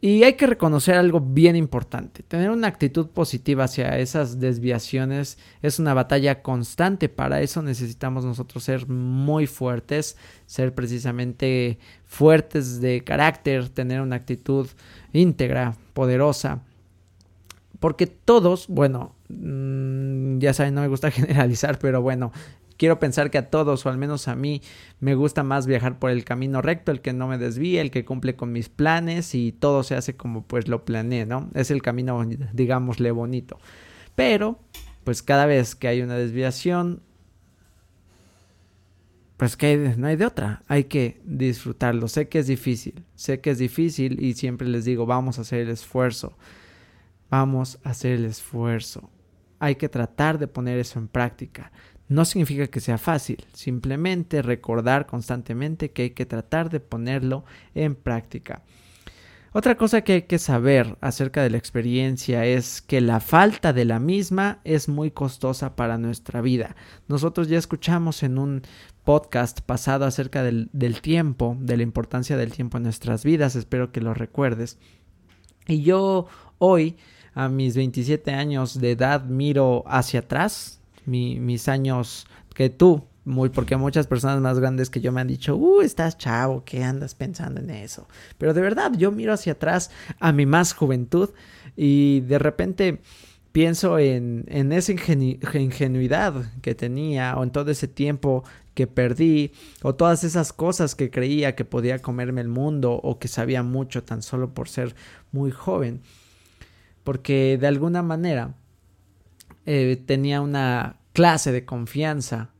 Y 0.00 0.22
hay 0.22 0.34
que 0.34 0.46
reconocer 0.46 0.96
algo 0.96 1.18
bien 1.18 1.56
importante. 1.56 2.22
Tener 2.22 2.50
una 2.50 2.68
actitud 2.68 3.08
positiva 3.08 3.64
hacia 3.64 3.98
esas 3.98 4.38
desviaciones 4.38 5.38
es 5.62 5.80
una 5.80 5.94
batalla 5.94 6.42
constante. 6.42 7.08
Para 7.08 7.40
eso 7.40 7.60
necesitamos 7.62 8.24
nosotros 8.24 8.62
ser 8.62 8.86
muy 8.86 9.48
fuertes, 9.48 10.16
ser 10.46 10.74
precisamente 10.74 11.78
fuertes 12.04 12.80
de 12.80 13.02
carácter, 13.02 13.70
tener 13.70 14.00
una 14.00 14.16
actitud 14.16 14.68
íntegra, 15.12 15.74
poderosa. 15.94 16.60
Porque 17.84 18.06
todos, 18.06 18.66
bueno, 18.68 19.14
mm, 19.28 20.38
ya 20.38 20.54
saben, 20.54 20.72
no 20.72 20.80
me 20.80 20.88
gusta 20.88 21.10
generalizar, 21.10 21.78
pero 21.78 22.00
bueno, 22.00 22.32
quiero 22.78 22.98
pensar 22.98 23.30
que 23.30 23.36
a 23.36 23.50
todos, 23.50 23.84
o 23.84 23.90
al 23.90 23.98
menos 23.98 24.26
a 24.26 24.34
mí, 24.34 24.62
me 25.00 25.14
gusta 25.14 25.42
más 25.42 25.66
viajar 25.66 25.98
por 25.98 26.10
el 26.10 26.24
camino 26.24 26.62
recto, 26.62 26.92
el 26.92 27.02
que 27.02 27.12
no 27.12 27.28
me 27.28 27.36
desvíe, 27.36 27.80
el 27.80 27.90
que 27.90 28.06
cumple 28.06 28.36
con 28.36 28.52
mis 28.52 28.70
planes 28.70 29.34
y 29.34 29.52
todo 29.52 29.82
se 29.82 29.96
hace 29.96 30.16
como 30.16 30.44
pues 30.44 30.66
lo 30.66 30.86
planeé, 30.86 31.26
¿no? 31.26 31.50
Es 31.52 31.70
el 31.70 31.82
camino, 31.82 32.26
digámosle, 32.54 33.10
bonito. 33.10 33.58
Pero, 34.14 34.58
pues 35.04 35.22
cada 35.22 35.44
vez 35.44 35.74
que 35.74 35.86
hay 35.86 36.00
una 36.00 36.14
desviación, 36.14 37.02
pues 39.36 39.58
que 39.58 39.92
no 39.98 40.06
hay 40.06 40.16
de 40.16 40.24
otra, 40.24 40.62
hay 40.68 40.84
que 40.84 41.20
disfrutarlo. 41.26 42.08
Sé 42.08 42.28
que 42.30 42.38
es 42.38 42.46
difícil, 42.46 43.04
sé 43.14 43.40
que 43.40 43.50
es 43.50 43.58
difícil 43.58 44.24
y 44.24 44.32
siempre 44.32 44.68
les 44.68 44.86
digo, 44.86 45.04
vamos 45.04 45.36
a 45.36 45.42
hacer 45.42 45.60
el 45.60 45.68
esfuerzo, 45.68 46.34
vamos 47.30 47.78
a 47.84 47.90
hacer 47.90 48.12
el 48.12 48.24
esfuerzo. 48.24 49.10
Hay 49.58 49.76
que 49.76 49.88
tratar 49.88 50.38
de 50.38 50.48
poner 50.48 50.78
eso 50.78 50.98
en 50.98 51.08
práctica. 51.08 51.72
No 52.08 52.24
significa 52.24 52.66
que 52.66 52.80
sea 52.80 52.98
fácil, 52.98 53.44
simplemente 53.52 54.42
recordar 54.42 55.06
constantemente 55.06 55.90
que 55.90 56.02
hay 56.02 56.10
que 56.10 56.26
tratar 56.26 56.68
de 56.68 56.80
ponerlo 56.80 57.44
en 57.74 57.94
práctica. 57.94 58.62
Otra 59.56 59.76
cosa 59.76 60.00
que 60.00 60.14
hay 60.14 60.22
que 60.22 60.40
saber 60.40 60.98
acerca 61.00 61.40
de 61.40 61.48
la 61.48 61.58
experiencia 61.58 62.44
es 62.44 62.82
que 62.82 63.00
la 63.00 63.20
falta 63.20 63.72
de 63.72 63.84
la 63.84 64.00
misma 64.00 64.58
es 64.64 64.88
muy 64.88 65.12
costosa 65.12 65.76
para 65.76 65.96
nuestra 65.96 66.40
vida. 66.40 66.74
Nosotros 67.06 67.46
ya 67.46 67.56
escuchamos 67.56 68.24
en 68.24 68.38
un 68.38 68.62
podcast 69.04 69.60
pasado 69.60 70.06
acerca 70.06 70.42
del, 70.42 70.70
tiempo, 71.02 71.56
de 71.60 71.76
la 71.76 71.84
importancia 71.84 72.36
del 72.36 72.50
tiempo 72.50 72.78
en 72.78 72.82
nuestras 72.82 73.22
vidas, 73.22 73.54
espero 73.54 73.92
que 73.92 74.00
lo 74.00 74.12
recuerdes. 74.12 74.76
Y 75.68 75.82
yo 75.82 76.26
hoy, 76.64 76.96
a 77.34 77.48
mis 77.48 77.76
27 77.76 78.32
años 78.32 78.80
de 78.80 78.92
edad, 78.92 79.24
miro 79.24 79.84
hacia 79.86 80.20
atrás, 80.20 80.80
mis 81.06 81.68
años 81.68 82.26
que 82.54 82.70
tú, 82.70 83.04
muy 83.24 83.48
porque 83.48 83.76
muchas 83.76 84.06
personas 84.06 84.40
más 84.40 84.58
grandes 84.58 84.90
que 84.90 85.00
yo 85.00 85.12
me 85.12 85.20
han 85.20 85.28
dicho, 85.28 85.56
uh, 85.56 85.80
estás 85.80 86.18
chavo, 86.18 86.62
¿qué 86.64 86.84
andas 86.84 87.14
pensando 87.14 87.60
en 87.60 87.70
eso? 87.70 88.06
Pero 88.38 88.54
de 88.54 88.60
verdad, 88.60 88.92
yo 88.96 89.10
miro 89.12 89.32
hacia 89.32 89.52
atrás 89.52 89.90
a 90.20 90.32
mi 90.32 90.46
más 90.46 90.74
juventud 90.74 91.30
y 91.76 92.20
de 92.20 92.38
repente 92.38 93.00
pienso 93.52 93.98
en, 93.98 94.44
en 94.48 94.72
esa 94.72 94.92
ingenuidad 94.92 96.34
que 96.60 96.74
tenía 96.74 97.36
o 97.36 97.44
en 97.44 97.50
todo 97.50 97.70
ese 97.70 97.88
tiempo 97.88 98.44
que 98.74 98.86
perdí 98.86 99.52
o 99.82 99.94
todas 99.94 100.24
esas 100.24 100.52
cosas 100.52 100.94
que 100.94 101.10
creía 101.10 101.54
que 101.54 101.64
podía 101.64 102.00
comerme 102.00 102.40
el 102.40 102.48
mundo 102.48 102.92
o 102.92 103.18
que 103.18 103.28
sabía 103.28 103.62
mucho 103.62 104.02
tan 104.02 104.22
solo 104.22 104.52
por 104.52 104.68
ser 104.68 104.94
muy 105.32 105.50
joven. 105.50 106.02
Porque 107.04 107.58
de 107.60 107.66
alguna 107.66 108.02
manera 108.02 108.54
eh, 109.66 110.02
tenía 110.04 110.40
una 110.40 110.96
clase 111.12 111.52
de 111.52 111.64
confianza, 111.64 112.50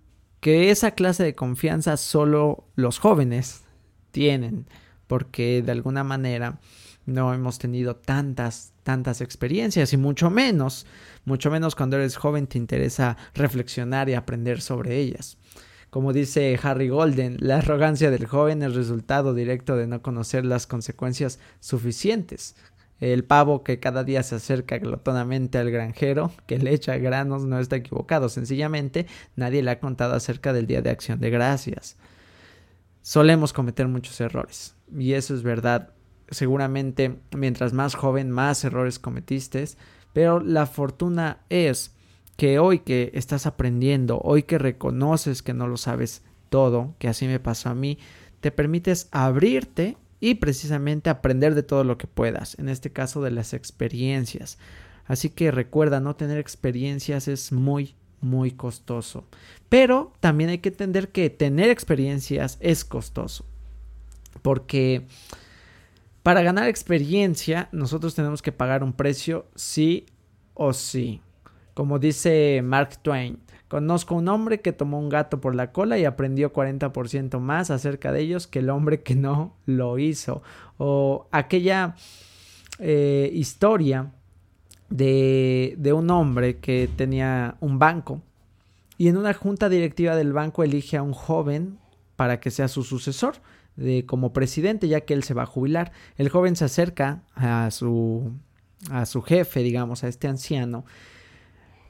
que 0.40 0.70
esa 0.70 0.92
clase 0.92 1.24
de 1.24 1.34
confianza 1.34 1.96
solo 1.96 2.68
los 2.76 2.98
jóvenes 2.98 3.64
tienen, 4.10 4.66
porque 5.06 5.62
de 5.62 5.72
alguna 5.72 6.04
manera 6.04 6.60
no 7.06 7.34
hemos 7.34 7.58
tenido 7.58 7.96
tantas, 7.96 8.72
tantas 8.82 9.20
experiencias 9.20 9.92
y 9.92 9.96
mucho 9.96 10.30
menos, 10.30 10.86
mucho 11.24 11.50
menos 11.50 11.74
cuando 11.74 11.96
eres 11.96 12.16
joven 12.16 12.46
te 12.46 12.58
interesa 12.58 13.16
reflexionar 13.34 14.08
y 14.08 14.14
aprender 14.14 14.60
sobre 14.60 14.98
ellas. 14.98 15.36
Como 15.90 16.12
dice 16.12 16.58
Harry 16.62 16.88
Golden, 16.88 17.36
la 17.40 17.58
arrogancia 17.58 18.10
del 18.10 18.26
joven 18.26 18.62
es 18.62 18.74
resultado 18.74 19.32
directo 19.34 19.76
de 19.76 19.86
no 19.86 20.02
conocer 20.02 20.44
las 20.44 20.66
consecuencias 20.66 21.38
suficientes 21.60 22.56
el 23.12 23.24
pavo 23.24 23.62
que 23.62 23.80
cada 23.80 24.02
día 24.02 24.22
se 24.22 24.36
acerca 24.36 24.78
glotonamente 24.78 25.58
al 25.58 25.70
granjero 25.70 26.32
que 26.46 26.58
le 26.58 26.72
echa 26.72 26.96
granos 26.96 27.44
no 27.44 27.58
está 27.58 27.76
equivocado. 27.76 28.28
Sencillamente 28.28 29.06
nadie 29.36 29.62
le 29.62 29.72
ha 29.72 29.80
contado 29.80 30.14
acerca 30.14 30.52
del 30.52 30.66
Día 30.66 30.80
de 30.80 30.90
Acción 30.90 31.20
de 31.20 31.30
Gracias. 31.30 31.96
Solemos 33.02 33.52
cometer 33.52 33.88
muchos 33.88 34.20
errores. 34.20 34.74
Y 34.96 35.12
eso 35.12 35.34
es 35.34 35.42
verdad. 35.42 35.90
Seguramente 36.30 37.18
mientras 37.36 37.74
más 37.74 37.94
joven 37.94 38.30
más 38.30 38.64
errores 38.64 38.98
cometiste. 38.98 39.64
Pero 40.14 40.40
la 40.40 40.64
fortuna 40.64 41.40
es 41.50 41.94
que 42.36 42.58
hoy 42.58 42.78
que 42.78 43.10
estás 43.14 43.46
aprendiendo, 43.46 44.18
hoy 44.20 44.44
que 44.44 44.58
reconoces 44.58 45.42
que 45.42 45.52
no 45.52 45.68
lo 45.68 45.76
sabes 45.76 46.22
todo, 46.48 46.94
que 46.98 47.08
así 47.08 47.26
me 47.26 47.40
pasó 47.40 47.68
a 47.68 47.74
mí, 47.74 47.98
te 48.40 48.50
permites 48.50 49.08
abrirte 49.10 49.96
y 50.24 50.36
precisamente 50.36 51.10
aprender 51.10 51.54
de 51.54 51.62
todo 51.62 51.84
lo 51.84 51.98
que 51.98 52.06
puedas, 52.06 52.58
en 52.58 52.70
este 52.70 52.90
caso 52.90 53.20
de 53.20 53.30
las 53.30 53.52
experiencias. 53.52 54.56
Así 55.04 55.28
que 55.28 55.50
recuerda, 55.50 56.00
no 56.00 56.16
tener 56.16 56.38
experiencias 56.38 57.28
es 57.28 57.52
muy, 57.52 57.94
muy 58.22 58.50
costoso. 58.52 59.26
Pero 59.68 60.14
también 60.20 60.48
hay 60.48 60.60
que 60.60 60.70
entender 60.70 61.10
que 61.10 61.28
tener 61.28 61.68
experiencias 61.68 62.56
es 62.60 62.86
costoso. 62.86 63.44
Porque 64.40 65.04
para 66.22 66.40
ganar 66.40 66.70
experiencia 66.70 67.68
nosotros 67.70 68.14
tenemos 68.14 68.40
que 68.40 68.50
pagar 68.50 68.82
un 68.82 68.94
precio 68.94 69.44
sí 69.54 70.06
o 70.54 70.72
sí. 70.72 71.20
Como 71.74 71.98
dice 71.98 72.62
Mark 72.64 72.96
Twain, 73.02 73.40
Conozco 73.68 74.14
un 74.14 74.28
hombre 74.28 74.60
que 74.60 74.72
tomó 74.72 74.98
un 74.98 75.08
gato 75.08 75.40
por 75.40 75.54
la 75.54 75.72
cola 75.72 75.98
y 75.98 76.04
aprendió 76.04 76.52
40% 76.52 77.40
más 77.40 77.70
acerca 77.70 78.12
de 78.12 78.20
ellos 78.20 78.46
que 78.46 78.58
el 78.60 78.70
hombre 78.70 79.02
que 79.02 79.14
no 79.14 79.56
lo 79.66 79.98
hizo. 79.98 80.42
O 80.76 81.26
aquella 81.32 81.96
eh, 82.78 83.30
historia 83.32 84.12
de, 84.90 85.74
de 85.78 85.92
un 85.92 86.10
hombre 86.10 86.58
que 86.58 86.88
tenía 86.94 87.56
un 87.60 87.78
banco 87.78 88.20
y 88.98 89.08
en 89.08 89.16
una 89.16 89.34
junta 89.34 89.68
directiva 89.68 90.14
del 90.14 90.32
banco 90.32 90.62
elige 90.62 90.96
a 90.96 91.02
un 91.02 91.12
joven 91.12 91.78
para 92.16 92.40
que 92.40 92.50
sea 92.50 92.68
su 92.68 92.84
sucesor 92.84 93.36
de, 93.76 94.06
como 94.06 94.32
presidente 94.32 94.88
ya 94.88 95.00
que 95.00 95.14
él 95.14 95.24
se 95.24 95.34
va 95.34 95.44
a 95.44 95.46
jubilar. 95.46 95.92
El 96.16 96.28
joven 96.28 96.56
se 96.56 96.64
acerca 96.64 97.22
a 97.34 97.70
su, 97.70 98.32
a 98.90 99.06
su 99.06 99.22
jefe, 99.22 99.60
digamos, 99.60 100.04
a 100.04 100.08
este 100.08 100.28
anciano 100.28 100.84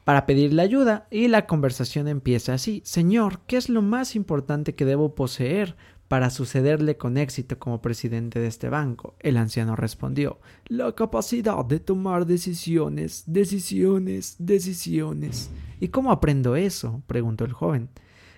para 0.05 0.27
pedirle 0.27 0.61
ayuda 0.61 1.07
y 1.09 1.27
la 1.27 1.47
conversación 1.47 2.07
empieza 2.07 2.53
así. 2.53 2.81
Señor, 2.85 3.41
¿qué 3.47 3.57
es 3.57 3.69
lo 3.69 3.81
más 3.81 4.15
importante 4.15 4.75
que 4.75 4.85
debo 4.85 5.15
poseer 5.15 5.75
para 6.07 6.29
sucederle 6.29 6.95
con 6.95 7.17
éxito 7.17 7.57
como 7.57 7.81
presidente 7.81 8.39
de 8.39 8.47
este 8.47 8.69
banco? 8.69 9.15
El 9.19 9.35
anciano 9.35 9.75
respondió, 9.75 10.39
la 10.67 10.93
capacidad 10.93 11.65
de 11.65 11.79
tomar 11.79 12.27
decisiones, 12.27 13.23
decisiones, 13.25 14.35
decisiones. 14.37 15.49
¿Y 15.79 15.87
cómo 15.87 16.11
aprendo 16.11 16.55
eso? 16.55 17.01
preguntó 17.07 17.43
el 17.43 17.53
joven. 17.53 17.89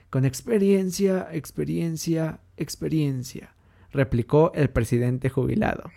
Con 0.09 0.23
experiencia, 0.23 1.27
experiencia, 1.33 2.39
experiencia, 2.55 3.55
replicó 3.91 4.53
el 4.55 4.69
presidente 4.69 5.29
jubilado. 5.29 5.91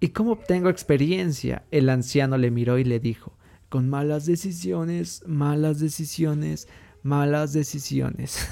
¿Y 0.00 0.08
cómo 0.08 0.32
obtengo 0.32 0.68
experiencia? 0.68 1.62
El 1.70 1.90
anciano 1.90 2.38
le 2.38 2.50
miró 2.50 2.76
y 2.76 2.82
le 2.82 2.98
dijo, 2.98 3.36
con 3.70 3.88
malas 3.88 4.26
decisiones, 4.26 5.22
malas 5.26 5.78
decisiones, 5.78 6.68
malas 7.02 7.54
decisiones. 7.54 8.46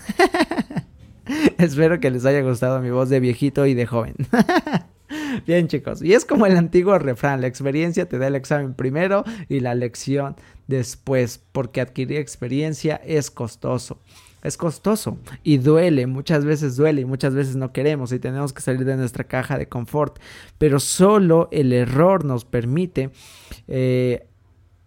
Espero 1.59 2.01
que 2.01 2.11
les 2.11 2.25
haya 2.25 2.41
gustado 2.41 2.81
mi 2.81 2.91
voz 2.91 3.11
de 3.11 3.21
viejito 3.21 3.67
y 3.67 3.75
de 3.75 3.85
joven. 3.85 4.15
Bien 5.47 5.67
chicos, 5.67 6.03
y 6.03 6.15
es 6.15 6.25
como 6.25 6.47
el 6.47 6.57
antiguo 6.57 6.99
refrán, 6.99 7.41
la 7.41 7.49
experiencia 7.49 8.09
te 8.09 8.19
da 8.19 8.29
el 8.29 8.37
examen 8.37 8.75
primero 8.75 9.25
y 9.49 9.61
la 9.61 9.75
lección 9.75 10.37
después, 10.69 11.43
porque 11.53 11.81
adquirir 11.81 12.19
experiencia 12.19 12.97
es 13.05 13.31
costoso. 13.31 14.01
Es 14.45 14.57
costoso 14.57 15.19
y 15.43 15.59
duele, 15.59 16.07
muchas 16.07 16.45
veces 16.45 16.77
duele 16.77 17.01
y 17.01 17.05
muchas 17.05 17.35
veces 17.35 17.57
no 17.57 17.73
queremos 17.73 18.13
y 18.13 18.21
tenemos 18.21 18.53
que 18.53 18.63
salir 18.63 18.85
de 18.85 18.97
nuestra 18.97 19.25
caja 19.25 19.59
de 19.59 19.67
confort, 19.67 20.21
pero 20.59 20.79
solo 20.79 21.49
el 21.51 21.73
error 21.73 22.25
nos 22.25 22.45
permite 22.45 23.11
eh, 23.67 24.29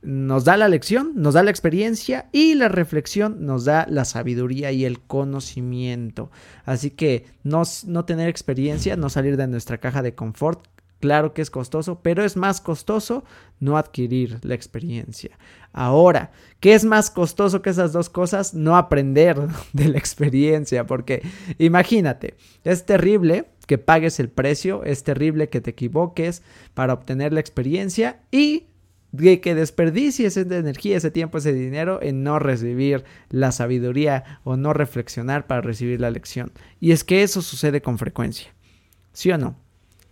nos 0.01 0.45
da 0.45 0.57
la 0.57 0.67
lección, 0.67 1.11
nos 1.15 1.35
da 1.35 1.43
la 1.43 1.51
experiencia 1.51 2.27
y 2.31 2.55
la 2.55 2.69
reflexión 2.69 3.45
nos 3.45 3.65
da 3.65 3.85
la 3.89 4.05
sabiduría 4.05 4.71
y 4.71 4.85
el 4.85 4.99
conocimiento. 4.99 6.31
Así 6.65 6.91
que 6.91 7.25
no, 7.43 7.63
no, 7.85 8.05
tener 8.05 8.27
experiencia, 8.27 8.95
no 8.95 9.09
salir 9.09 9.37
de 9.37 9.47
nuestra 9.47 9.77
caja 9.77 10.01
de 10.01 10.15
confort, 10.15 10.65
claro 10.99 11.33
que 11.33 11.41
es 11.41 11.51
costoso, 11.51 11.99
pero 12.01 12.23
es 12.23 12.35
más 12.35 12.61
costoso 12.61 13.23
no 13.59 13.77
adquirir 13.77 14.39
la 14.43 14.55
experiencia. 14.55 15.37
Ahora, 15.73 16.31
¿qué 16.59 16.73
es 16.73 16.83
más 16.83 17.11
costoso 17.11 17.61
que 17.61 17.69
esas 17.69 17.93
dos 17.93 18.09
cosas? 18.09 18.53
No 18.53 18.77
aprender 18.77 19.37
de 19.73 19.87
la 19.87 19.97
experiencia, 19.97 20.87
porque 20.87 21.21
imagínate, 21.59 22.35
es 22.63 22.85
terrible 22.85 23.45
que 23.67 23.77
pagues 23.77 24.19
el 24.19 24.29
precio, 24.29 24.83
es 24.83 25.03
terrible 25.03 25.49
que 25.49 25.61
te 25.61 25.71
equivoques 25.71 26.41
para 26.73 26.93
obtener 26.93 27.33
la 27.33 27.39
experiencia 27.39 28.21
y 28.31 28.67
de 29.11 29.41
que 29.41 29.55
desperdicies 29.55 30.37
esa 30.37 30.55
energía, 30.57 30.97
ese 30.97 31.11
tiempo, 31.11 31.37
ese 31.37 31.53
dinero 31.53 31.99
en 32.01 32.23
no 32.23 32.39
recibir 32.39 33.03
la 33.29 33.51
sabiduría 33.51 34.39
o 34.43 34.57
no 34.57 34.73
reflexionar 34.73 35.47
para 35.47 35.61
recibir 35.61 35.99
la 35.99 36.11
lección. 36.11 36.51
Y 36.79 36.91
es 36.91 37.03
que 37.03 37.23
eso 37.23 37.41
sucede 37.41 37.81
con 37.81 37.97
frecuencia. 37.97 38.53
¿Sí 39.13 39.31
o 39.31 39.37
no? 39.37 39.57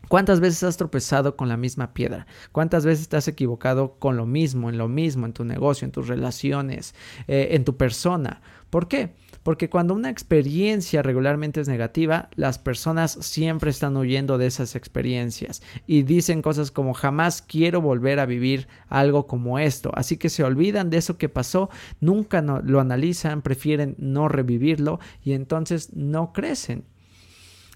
¿Cuántas 0.09 0.39
veces 0.39 0.63
has 0.63 0.75
tropezado 0.77 1.35
con 1.35 1.49
la 1.49 1.55
misma 1.55 1.93
piedra? 1.93 2.25
¿Cuántas 2.51 2.83
veces 2.83 3.09
te 3.09 3.17
has 3.17 3.27
equivocado 3.27 3.99
con 3.99 4.17
lo 4.17 4.25
mismo, 4.25 4.69
en 4.69 4.77
lo 4.77 4.87
mismo, 4.87 5.27
en 5.27 5.33
tu 5.33 5.45
negocio, 5.45 5.85
en 5.85 5.91
tus 5.91 6.07
relaciones, 6.07 6.95
eh, 7.27 7.49
en 7.51 7.63
tu 7.63 7.77
persona? 7.77 8.41
¿Por 8.71 8.87
qué? 8.87 9.13
Porque 9.43 9.69
cuando 9.69 9.93
una 9.93 10.09
experiencia 10.09 11.01
regularmente 11.01 11.61
es 11.61 11.67
negativa, 11.67 12.29
las 12.35 12.59
personas 12.59 13.11
siempre 13.21 13.69
están 13.69 13.95
huyendo 13.97 14.37
de 14.37 14.47
esas 14.47 14.75
experiencias 14.75 15.61
y 15.87 16.03
dicen 16.03 16.41
cosas 16.41 16.71
como 16.71 16.93
jamás 16.93 17.41
quiero 17.41 17.81
volver 17.81 18.19
a 18.19 18.25
vivir 18.25 18.67
algo 18.87 19.27
como 19.27 19.59
esto. 19.59 19.91
Así 19.95 20.17
que 20.17 20.29
se 20.29 20.43
olvidan 20.43 20.89
de 20.89 20.97
eso 20.97 21.17
que 21.17 21.29
pasó, 21.29 21.69
nunca 21.99 22.41
lo 22.41 22.79
analizan, 22.79 23.41
prefieren 23.41 23.95
no 23.97 24.27
revivirlo 24.27 24.99
y 25.23 25.33
entonces 25.33 25.93
no 25.93 26.33
crecen. 26.33 26.83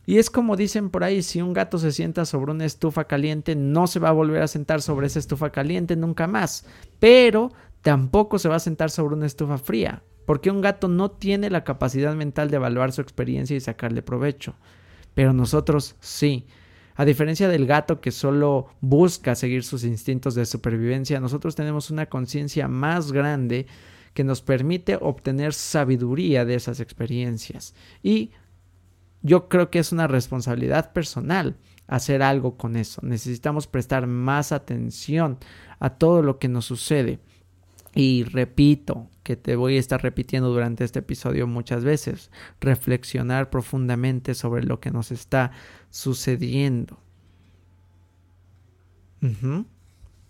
Y 0.06 0.18
es 0.18 0.30
como 0.30 0.58
dicen 0.58 0.90
por 0.90 1.04
ahí, 1.04 1.24
si 1.24 1.42
un 1.42 1.54
gato 1.54 1.78
se 1.78 1.92
sienta 1.92 2.26
sobre 2.26 2.52
una 2.52 2.66
estufa 2.66 3.06
caliente, 3.06 3.56
no 3.56 3.88
se 3.88 4.00
va 4.00 4.10
a 4.10 4.14
volver 4.14 4.42
a 4.42 4.48
sentar 4.48 4.82
sobre 4.82 5.08
esa 5.08 5.20
estufa 5.20 5.52
caliente 5.52 5.96
nunca 5.96 6.28
más. 6.28 6.66
Pero 7.00 7.54
tampoco 7.82 8.38
se 8.38 8.50
va 8.50 8.58
a 8.58 8.60
sentar 8.60 8.90
sobre 8.90 9.16
una 9.16 9.28
estufa 9.28 9.58
fría. 9.58 10.04
Porque 10.26 10.52
un 10.52 10.62
gato 10.62 10.88
no 10.88 11.12
tiene 11.12 11.50
la 11.50 11.64
capacidad 11.64 12.16
mental 12.16 12.50
de 12.50 12.58
evaluar 12.58 12.92
su 12.92 13.02
experiencia 13.02 13.56
y 13.56 13.60
sacarle 13.60 14.02
provecho. 14.02 14.56
Pero 15.14 15.34
nosotros 15.34 15.96
sí. 16.00 16.48
A 16.96 17.06
diferencia 17.06 17.48
del 17.48 17.66
gato 17.66 18.02
que 18.02 18.12
solo 18.12 18.68
busca 18.80 19.36
seguir 19.36 19.64
sus 19.64 19.84
instintos 19.84 20.36
de 20.36 20.46
supervivencia, 20.46 21.20
nosotros 21.20 21.56
tenemos 21.56 21.90
una 21.90 22.06
conciencia 22.06 22.68
más 22.68 23.12
grande 23.12 23.66
que 24.14 24.24
nos 24.24 24.42
permite 24.42 24.98
obtener 25.02 25.54
sabiduría 25.54 26.46
de 26.46 26.56
esas 26.56 26.80
experiencias. 26.80 27.74
Y 28.04 28.32
yo 29.24 29.50
creo 29.50 29.72
que 29.72 29.80
es 29.80 29.92
una 29.92 30.08
responsabilidad 30.08 30.94
personal 30.94 31.58
hacer 31.88 32.22
algo 32.22 32.58
con 32.58 32.76
eso. 32.76 33.02
Necesitamos 33.04 33.68
prestar 33.68 34.08
más 34.08 34.52
atención 34.52 35.38
a 35.80 35.92
todo 35.92 36.22
lo 36.22 36.40
que 36.40 36.48
nos 36.48 36.66
sucede. 36.66 37.20
Y 37.96 38.24
repito, 38.24 39.10
que 39.24 39.36
te 39.36 39.56
voy 39.56 39.78
a 39.78 39.80
estar 39.80 40.02
repitiendo 40.02 40.50
durante 40.50 40.84
este 40.84 41.00
episodio 41.00 41.48
muchas 41.48 41.84
veces, 41.84 42.32
reflexionar 42.60 43.50
profundamente 43.50 44.34
sobre 44.34 44.64
lo 44.64 44.80
que 44.80 44.92
nos 44.92 45.12
está 45.12 45.52
sucediendo. 45.90 47.00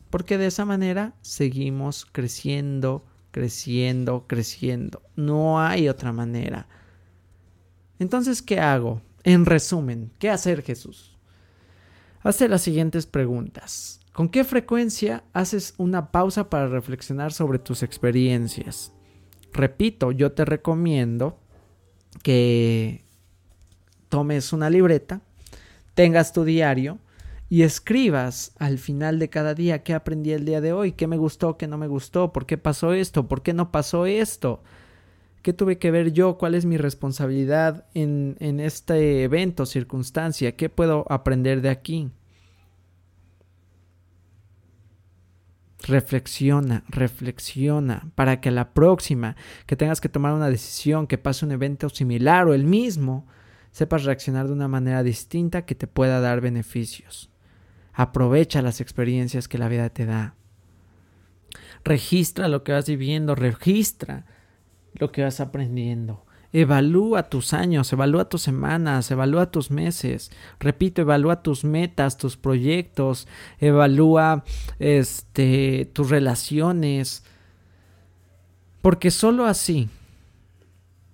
Porque 0.10 0.38
de 0.38 0.48
esa 0.48 0.66
manera 0.66 1.16
seguimos 1.22 2.06
creciendo, 2.06 3.06
creciendo, 3.32 4.26
creciendo. 4.28 5.02
No 5.16 5.60
hay 5.60 5.90
otra 5.90 6.12
manera. 6.12 6.68
Entonces, 7.98 8.42
¿qué 8.42 8.60
hago? 8.60 9.02
En 9.24 9.46
resumen, 9.46 10.12
¿qué 10.20 10.30
hacer 10.30 10.62
Jesús? 10.62 11.18
Hace 12.22 12.48
las 12.48 12.62
siguientes 12.62 13.08
preguntas. 13.08 14.03
¿Con 14.14 14.30
qué 14.30 14.44
frecuencia 14.44 15.24
haces 15.34 15.74
una 15.78 16.12
pausa 16.12 16.48
para 16.48 16.68
reflexionar 16.68 17.34
sobre 17.34 17.58
tus 17.58 17.82
experiencias? 17.82 18.94
Repito, 19.52 20.12
yo 20.12 20.34
te 20.34 20.46
recomiendo 20.46 21.40
que 22.22 23.06
tomes 24.10 24.54
una 24.54 24.70
libreta, 24.70 25.22
tengas 25.96 26.32
tu 26.32 26.44
diario 26.44 27.00
y 27.50 27.64
escribas 27.64 28.54
al 28.60 28.78
final 28.78 29.18
de 29.18 29.30
cada 29.30 29.56
día 29.56 29.82
qué 29.82 29.96
aprendí 29.96 30.32
el 30.32 30.46
día 30.46 30.62
de 30.62 30.74
hoy, 30.74 30.92
qué 30.92 31.08
me 31.08 31.18
gustó, 31.18 31.58
qué 31.58 31.68
no 31.68 31.80
me 31.80 31.88
gustó, 31.88 32.32
por 32.32 32.46
qué 32.46 32.60
pasó 32.60 32.94
esto, 32.94 33.28
por 33.28 33.42
qué 33.42 33.54
no 33.54 33.72
pasó 33.72 34.06
esto, 34.06 34.62
qué 35.42 35.54
tuve 35.54 35.80
que 35.80 35.90
ver 35.90 36.14
yo, 36.14 36.38
cuál 36.38 36.54
es 36.54 36.66
mi 36.66 36.78
responsabilidad 36.78 37.88
en, 37.96 38.38
en 38.40 38.60
este 38.60 39.24
evento, 39.24 39.66
circunstancia, 39.66 40.56
qué 40.56 40.70
puedo 40.70 41.12
aprender 41.12 41.62
de 41.62 41.70
aquí. 41.70 42.12
Reflexiona, 45.86 46.84
reflexiona 46.88 48.10
para 48.16 48.40
que 48.40 48.52
la 48.52 48.74
próxima 48.74 49.36
que 49.66 49.76
tengas 49.76 50.00
que 50.00 50.08
tomar 50.08 50.34
una 50.34 50.50
decisión, 50.50 51.08
que 51.08 51.18
pase 51.18 51.46
un 51.46 51.52
evento 51.52 51.90
similar 51.90 52.48
o 52.48 52.54
el 52.54 52.64
mismo, 52.64 53.28
sepas 53.72 54.06
reaccionar 54.06 54.48
de 54.48 54.54
una 54.54 54.70
manera 54.70 55.04
distinta 55.04 55.66
que 55.66 55.76
te 55.76 55.88
pueda 55.88 56.22
dar 56.22 56.40
beneficios. 56.40 57.30
Aprovecha 57.92 58.62
las 58.62 58.80
experiencias 58.80 59.50
que 59.50 59.58
la 59.58 59.68
vida 59.68 59.90
te 59.90 60.06
da. 60.06 60.36
Registra 61.84 62.48
lo 62.48 62.64
que 62.64 62.72
vas 62.72 62.88
viviendo, 62.88 63.36
registra 63.36 64.26
lo 64.94 65.12
que 65.12 65.24
vas 65.24 65.42
aprendiendo. 65.42 66.23
Evalúa 66.56 67.24
tus 67.24 67.52
años, 67.52 67.92
evalúa 67.92 68.30
tus 68.30 68.44
semanas, 68.44 69.10
evalúa 69.10 69.50
tus 69.50 69.72
meses. 69.72 70.32
Repito, 70.60 71.02
evalúa 71.02 71.42
tus 71.42 71.64
metas, 71.64 72.18
tus 72.18 72.38
proyectos, 72.38 73.28
evalúa 73.60 74.44
este 74.78 75.90
tus 75.94 76.12
relaciones. 76.12 77.24
Porque 78.84 79.10
solo 79.10 79.48
así, 79.48 79.90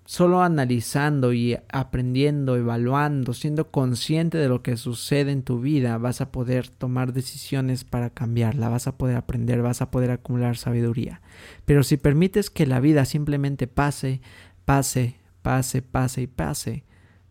solo 0.10 0.42
analizando 0.42 1.34
y 1.34 1.56
aprendiendo, 1.72 2.58
evaluando, 2.58 3.34
siendo 3.34 3.70
consciente 3.70 4.40
de 4.40 4.50
lo 4.50 4.64
que 4.64 4.76
sucede 4.76 5.32
en 5.32 5.44
tu 5.44 5.62
vida, 5.62 6.00
vas 6.00 6.20
a 6.20 6.32
poder 6.32 6.68
tomar 6.68 7.14
decisiones 7.14 7.84
para 7.84 8.10
cambiarla, 8.10 8.70
vas 8.70 8.88
a 8.88 8.98
poder 8.98 9.16
aprender, 9.16 9.62
vas 9.62 9.84
a 9.84 9.92
poder 9.92 10.10
acumular 10.10 10.58
sabiduría. 10.58 11.22
Pero 11.64 11.84
si 11.84 11.96
permites 11.96 12.50
que 12.50 12.66
la 12.66 12.80
vida 12.80 13.06
simplemente 13.06 13.68
pase, 13.68 14.20
pase, 14.66 15.16
pase, 15.50 15.82
pase 15.82 16.22
y 16.22 16.28
pase, 16.28 16.84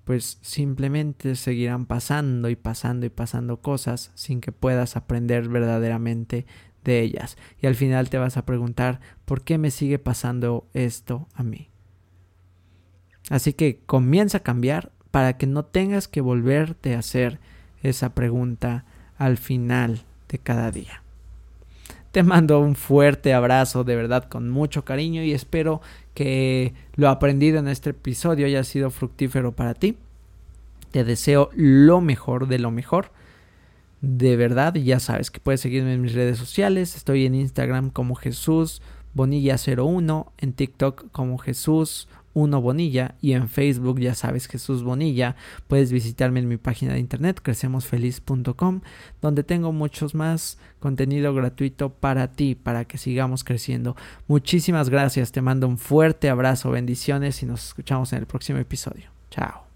pues 0.02 0.40
simplemente 0.42 1.36
seguirán 1.36 1.86
pasando 1.86 2.48
y 2.48 2.56
pasando 2.56 3.06
y 3.06 3.10
pasando 3.10 3.62
cosas 3.62 4.10
sin 4.16 4.40
que 4.40 4.50
puedas 4.50 4.96
aprender 4.96 5.48
verdaderamente 5.48 6.44
de 6.82 7.00
ellas. 7.00 7.38
Y 7.62 7.68
al 7.68 7.76
final 7.76 8.10
te 8.10 8.18
vas 8.18 8.36
a 8.36 8.44
preguntar, 8.44 8.98
¿por 9.24 9.44
qué 9.44 9.56
me 9.56 9.70
sigue 9.70 10.00
pasando 10.00 10.68
esto 10.74 11.28
a 11.32 11.44
mí? 11.44 11.70
Así 13.30 13.52
que 13.52 13.84
comienza 13.86 14.38
a 14.38 14.42
cambiar 14.42 14.90
para 15.12 15.36
que 15.36 15.46
no 15.46 15.64
tengas 15.64 16.08
que 16.08 16.20
volverte 16.20 16.96
a 16.96 16.98
hacer 16.98 17.38
esa 17.84 18.16
pregunta 18.16 18.84
al 19.16 19.36
final 19.36 20.02
de 20.28 20.40
cada 20.40 20.72
día. 20.72 21.04
Te 22.18 22.24
mando 22.24 22.58
un 22.58 22.74
fuerte 22.74 23.32
abrazo, 23.32 23.84
de 23.84 23.94
verdad, 23.94 24.24
con 24.24 24.50
mucho 24.50 24.84
cariño 24.84 25.22
y 25.22 25.32
espero 25.32 25.80
que 26.14 26.74
lo 26.96 27.10
aprendido 27.10 27.60
en 27.60 27.68
este 27.68 27.90
episodio 27.90 28.46
haya 28.46 28.64
sido 28.64 28.90
fructífero 28.90 29.52
para 29.52 29.74
ti. 29.74 29.96
Te 30.90 31.04
deseo 31.04 31.48
lo 31.54 32.00
mejor 32.00 32.48
de 32.48 32.58
lo 32.58 32.72
mejor. 32.72 33.12
De 34.00 34.34
verdad, 34.34 34.74
ya 34.74 34.98
sabes 34.98 35.30
que 35.30 35.38
puedes 35.38 35.60
seguirme 35.60 35.94
en 35.94 36.02
mis 36.02 36.12
redes 36.12 36.38
sociales. 36.38 36.96
Estoy 36.96 37.24
en 37.24 37.36
Instagram 37.36 37.90
como 37.90 38.16
Jesús 38.16 38.82
Bonilla01, 39.14 40.26
en 40.38 40.52
TikTok 40.54 41.12
como 41.12 41.38
Jesús 41.38 42.08
uno 42.34 42.60
Bonilla 42.60 43.14
y 43.20 43.32
en 43.32 43.48
Facebook 43.48 44.00
ya 44.00 44.14
sabes 44.14 44.46
Jesús 44.46 44.82
Bonilla. 44.82 45.36
Puedes 45.66 45.92
visitarme 45.92 46.40
en 46.40 46.48
mi 46.48 46.56
página 46.56 46.94
de 46.94 47.00
internet 47.00 47.40
crecemosfeliz.com 47.42 48.80
donde 49.20 49.44
tengo 49.44 49.72
muchos 49.72 50.14
más 50.14 50.58
contenido 50.80 51.34
gratuito 51.34 51.90
para 51.90 52.32
ti, 52.32 52.54
para 52.54 52.84
que 52.84 52.98
sigamos 52.98 53.44
creciendo. 53.44 53.96
Muchísimas 54.26 54.90
gracias, 54.90 55.32
te 55.32 55.42
mando 55.42 55.68
un 55.68 55.78
fuerte 55.78 56.28
abrazo, 56.28 56.70
bendiciones 56.70 57.42
y 57.42 57.46
nos 57.46 57.66
escuchamos 57.66 58.12
en 58.12 58.20
el 58.20 58.26
próximo 58.26 58.58
episodio. 58.58 59.10
Chao. 59.30 59.67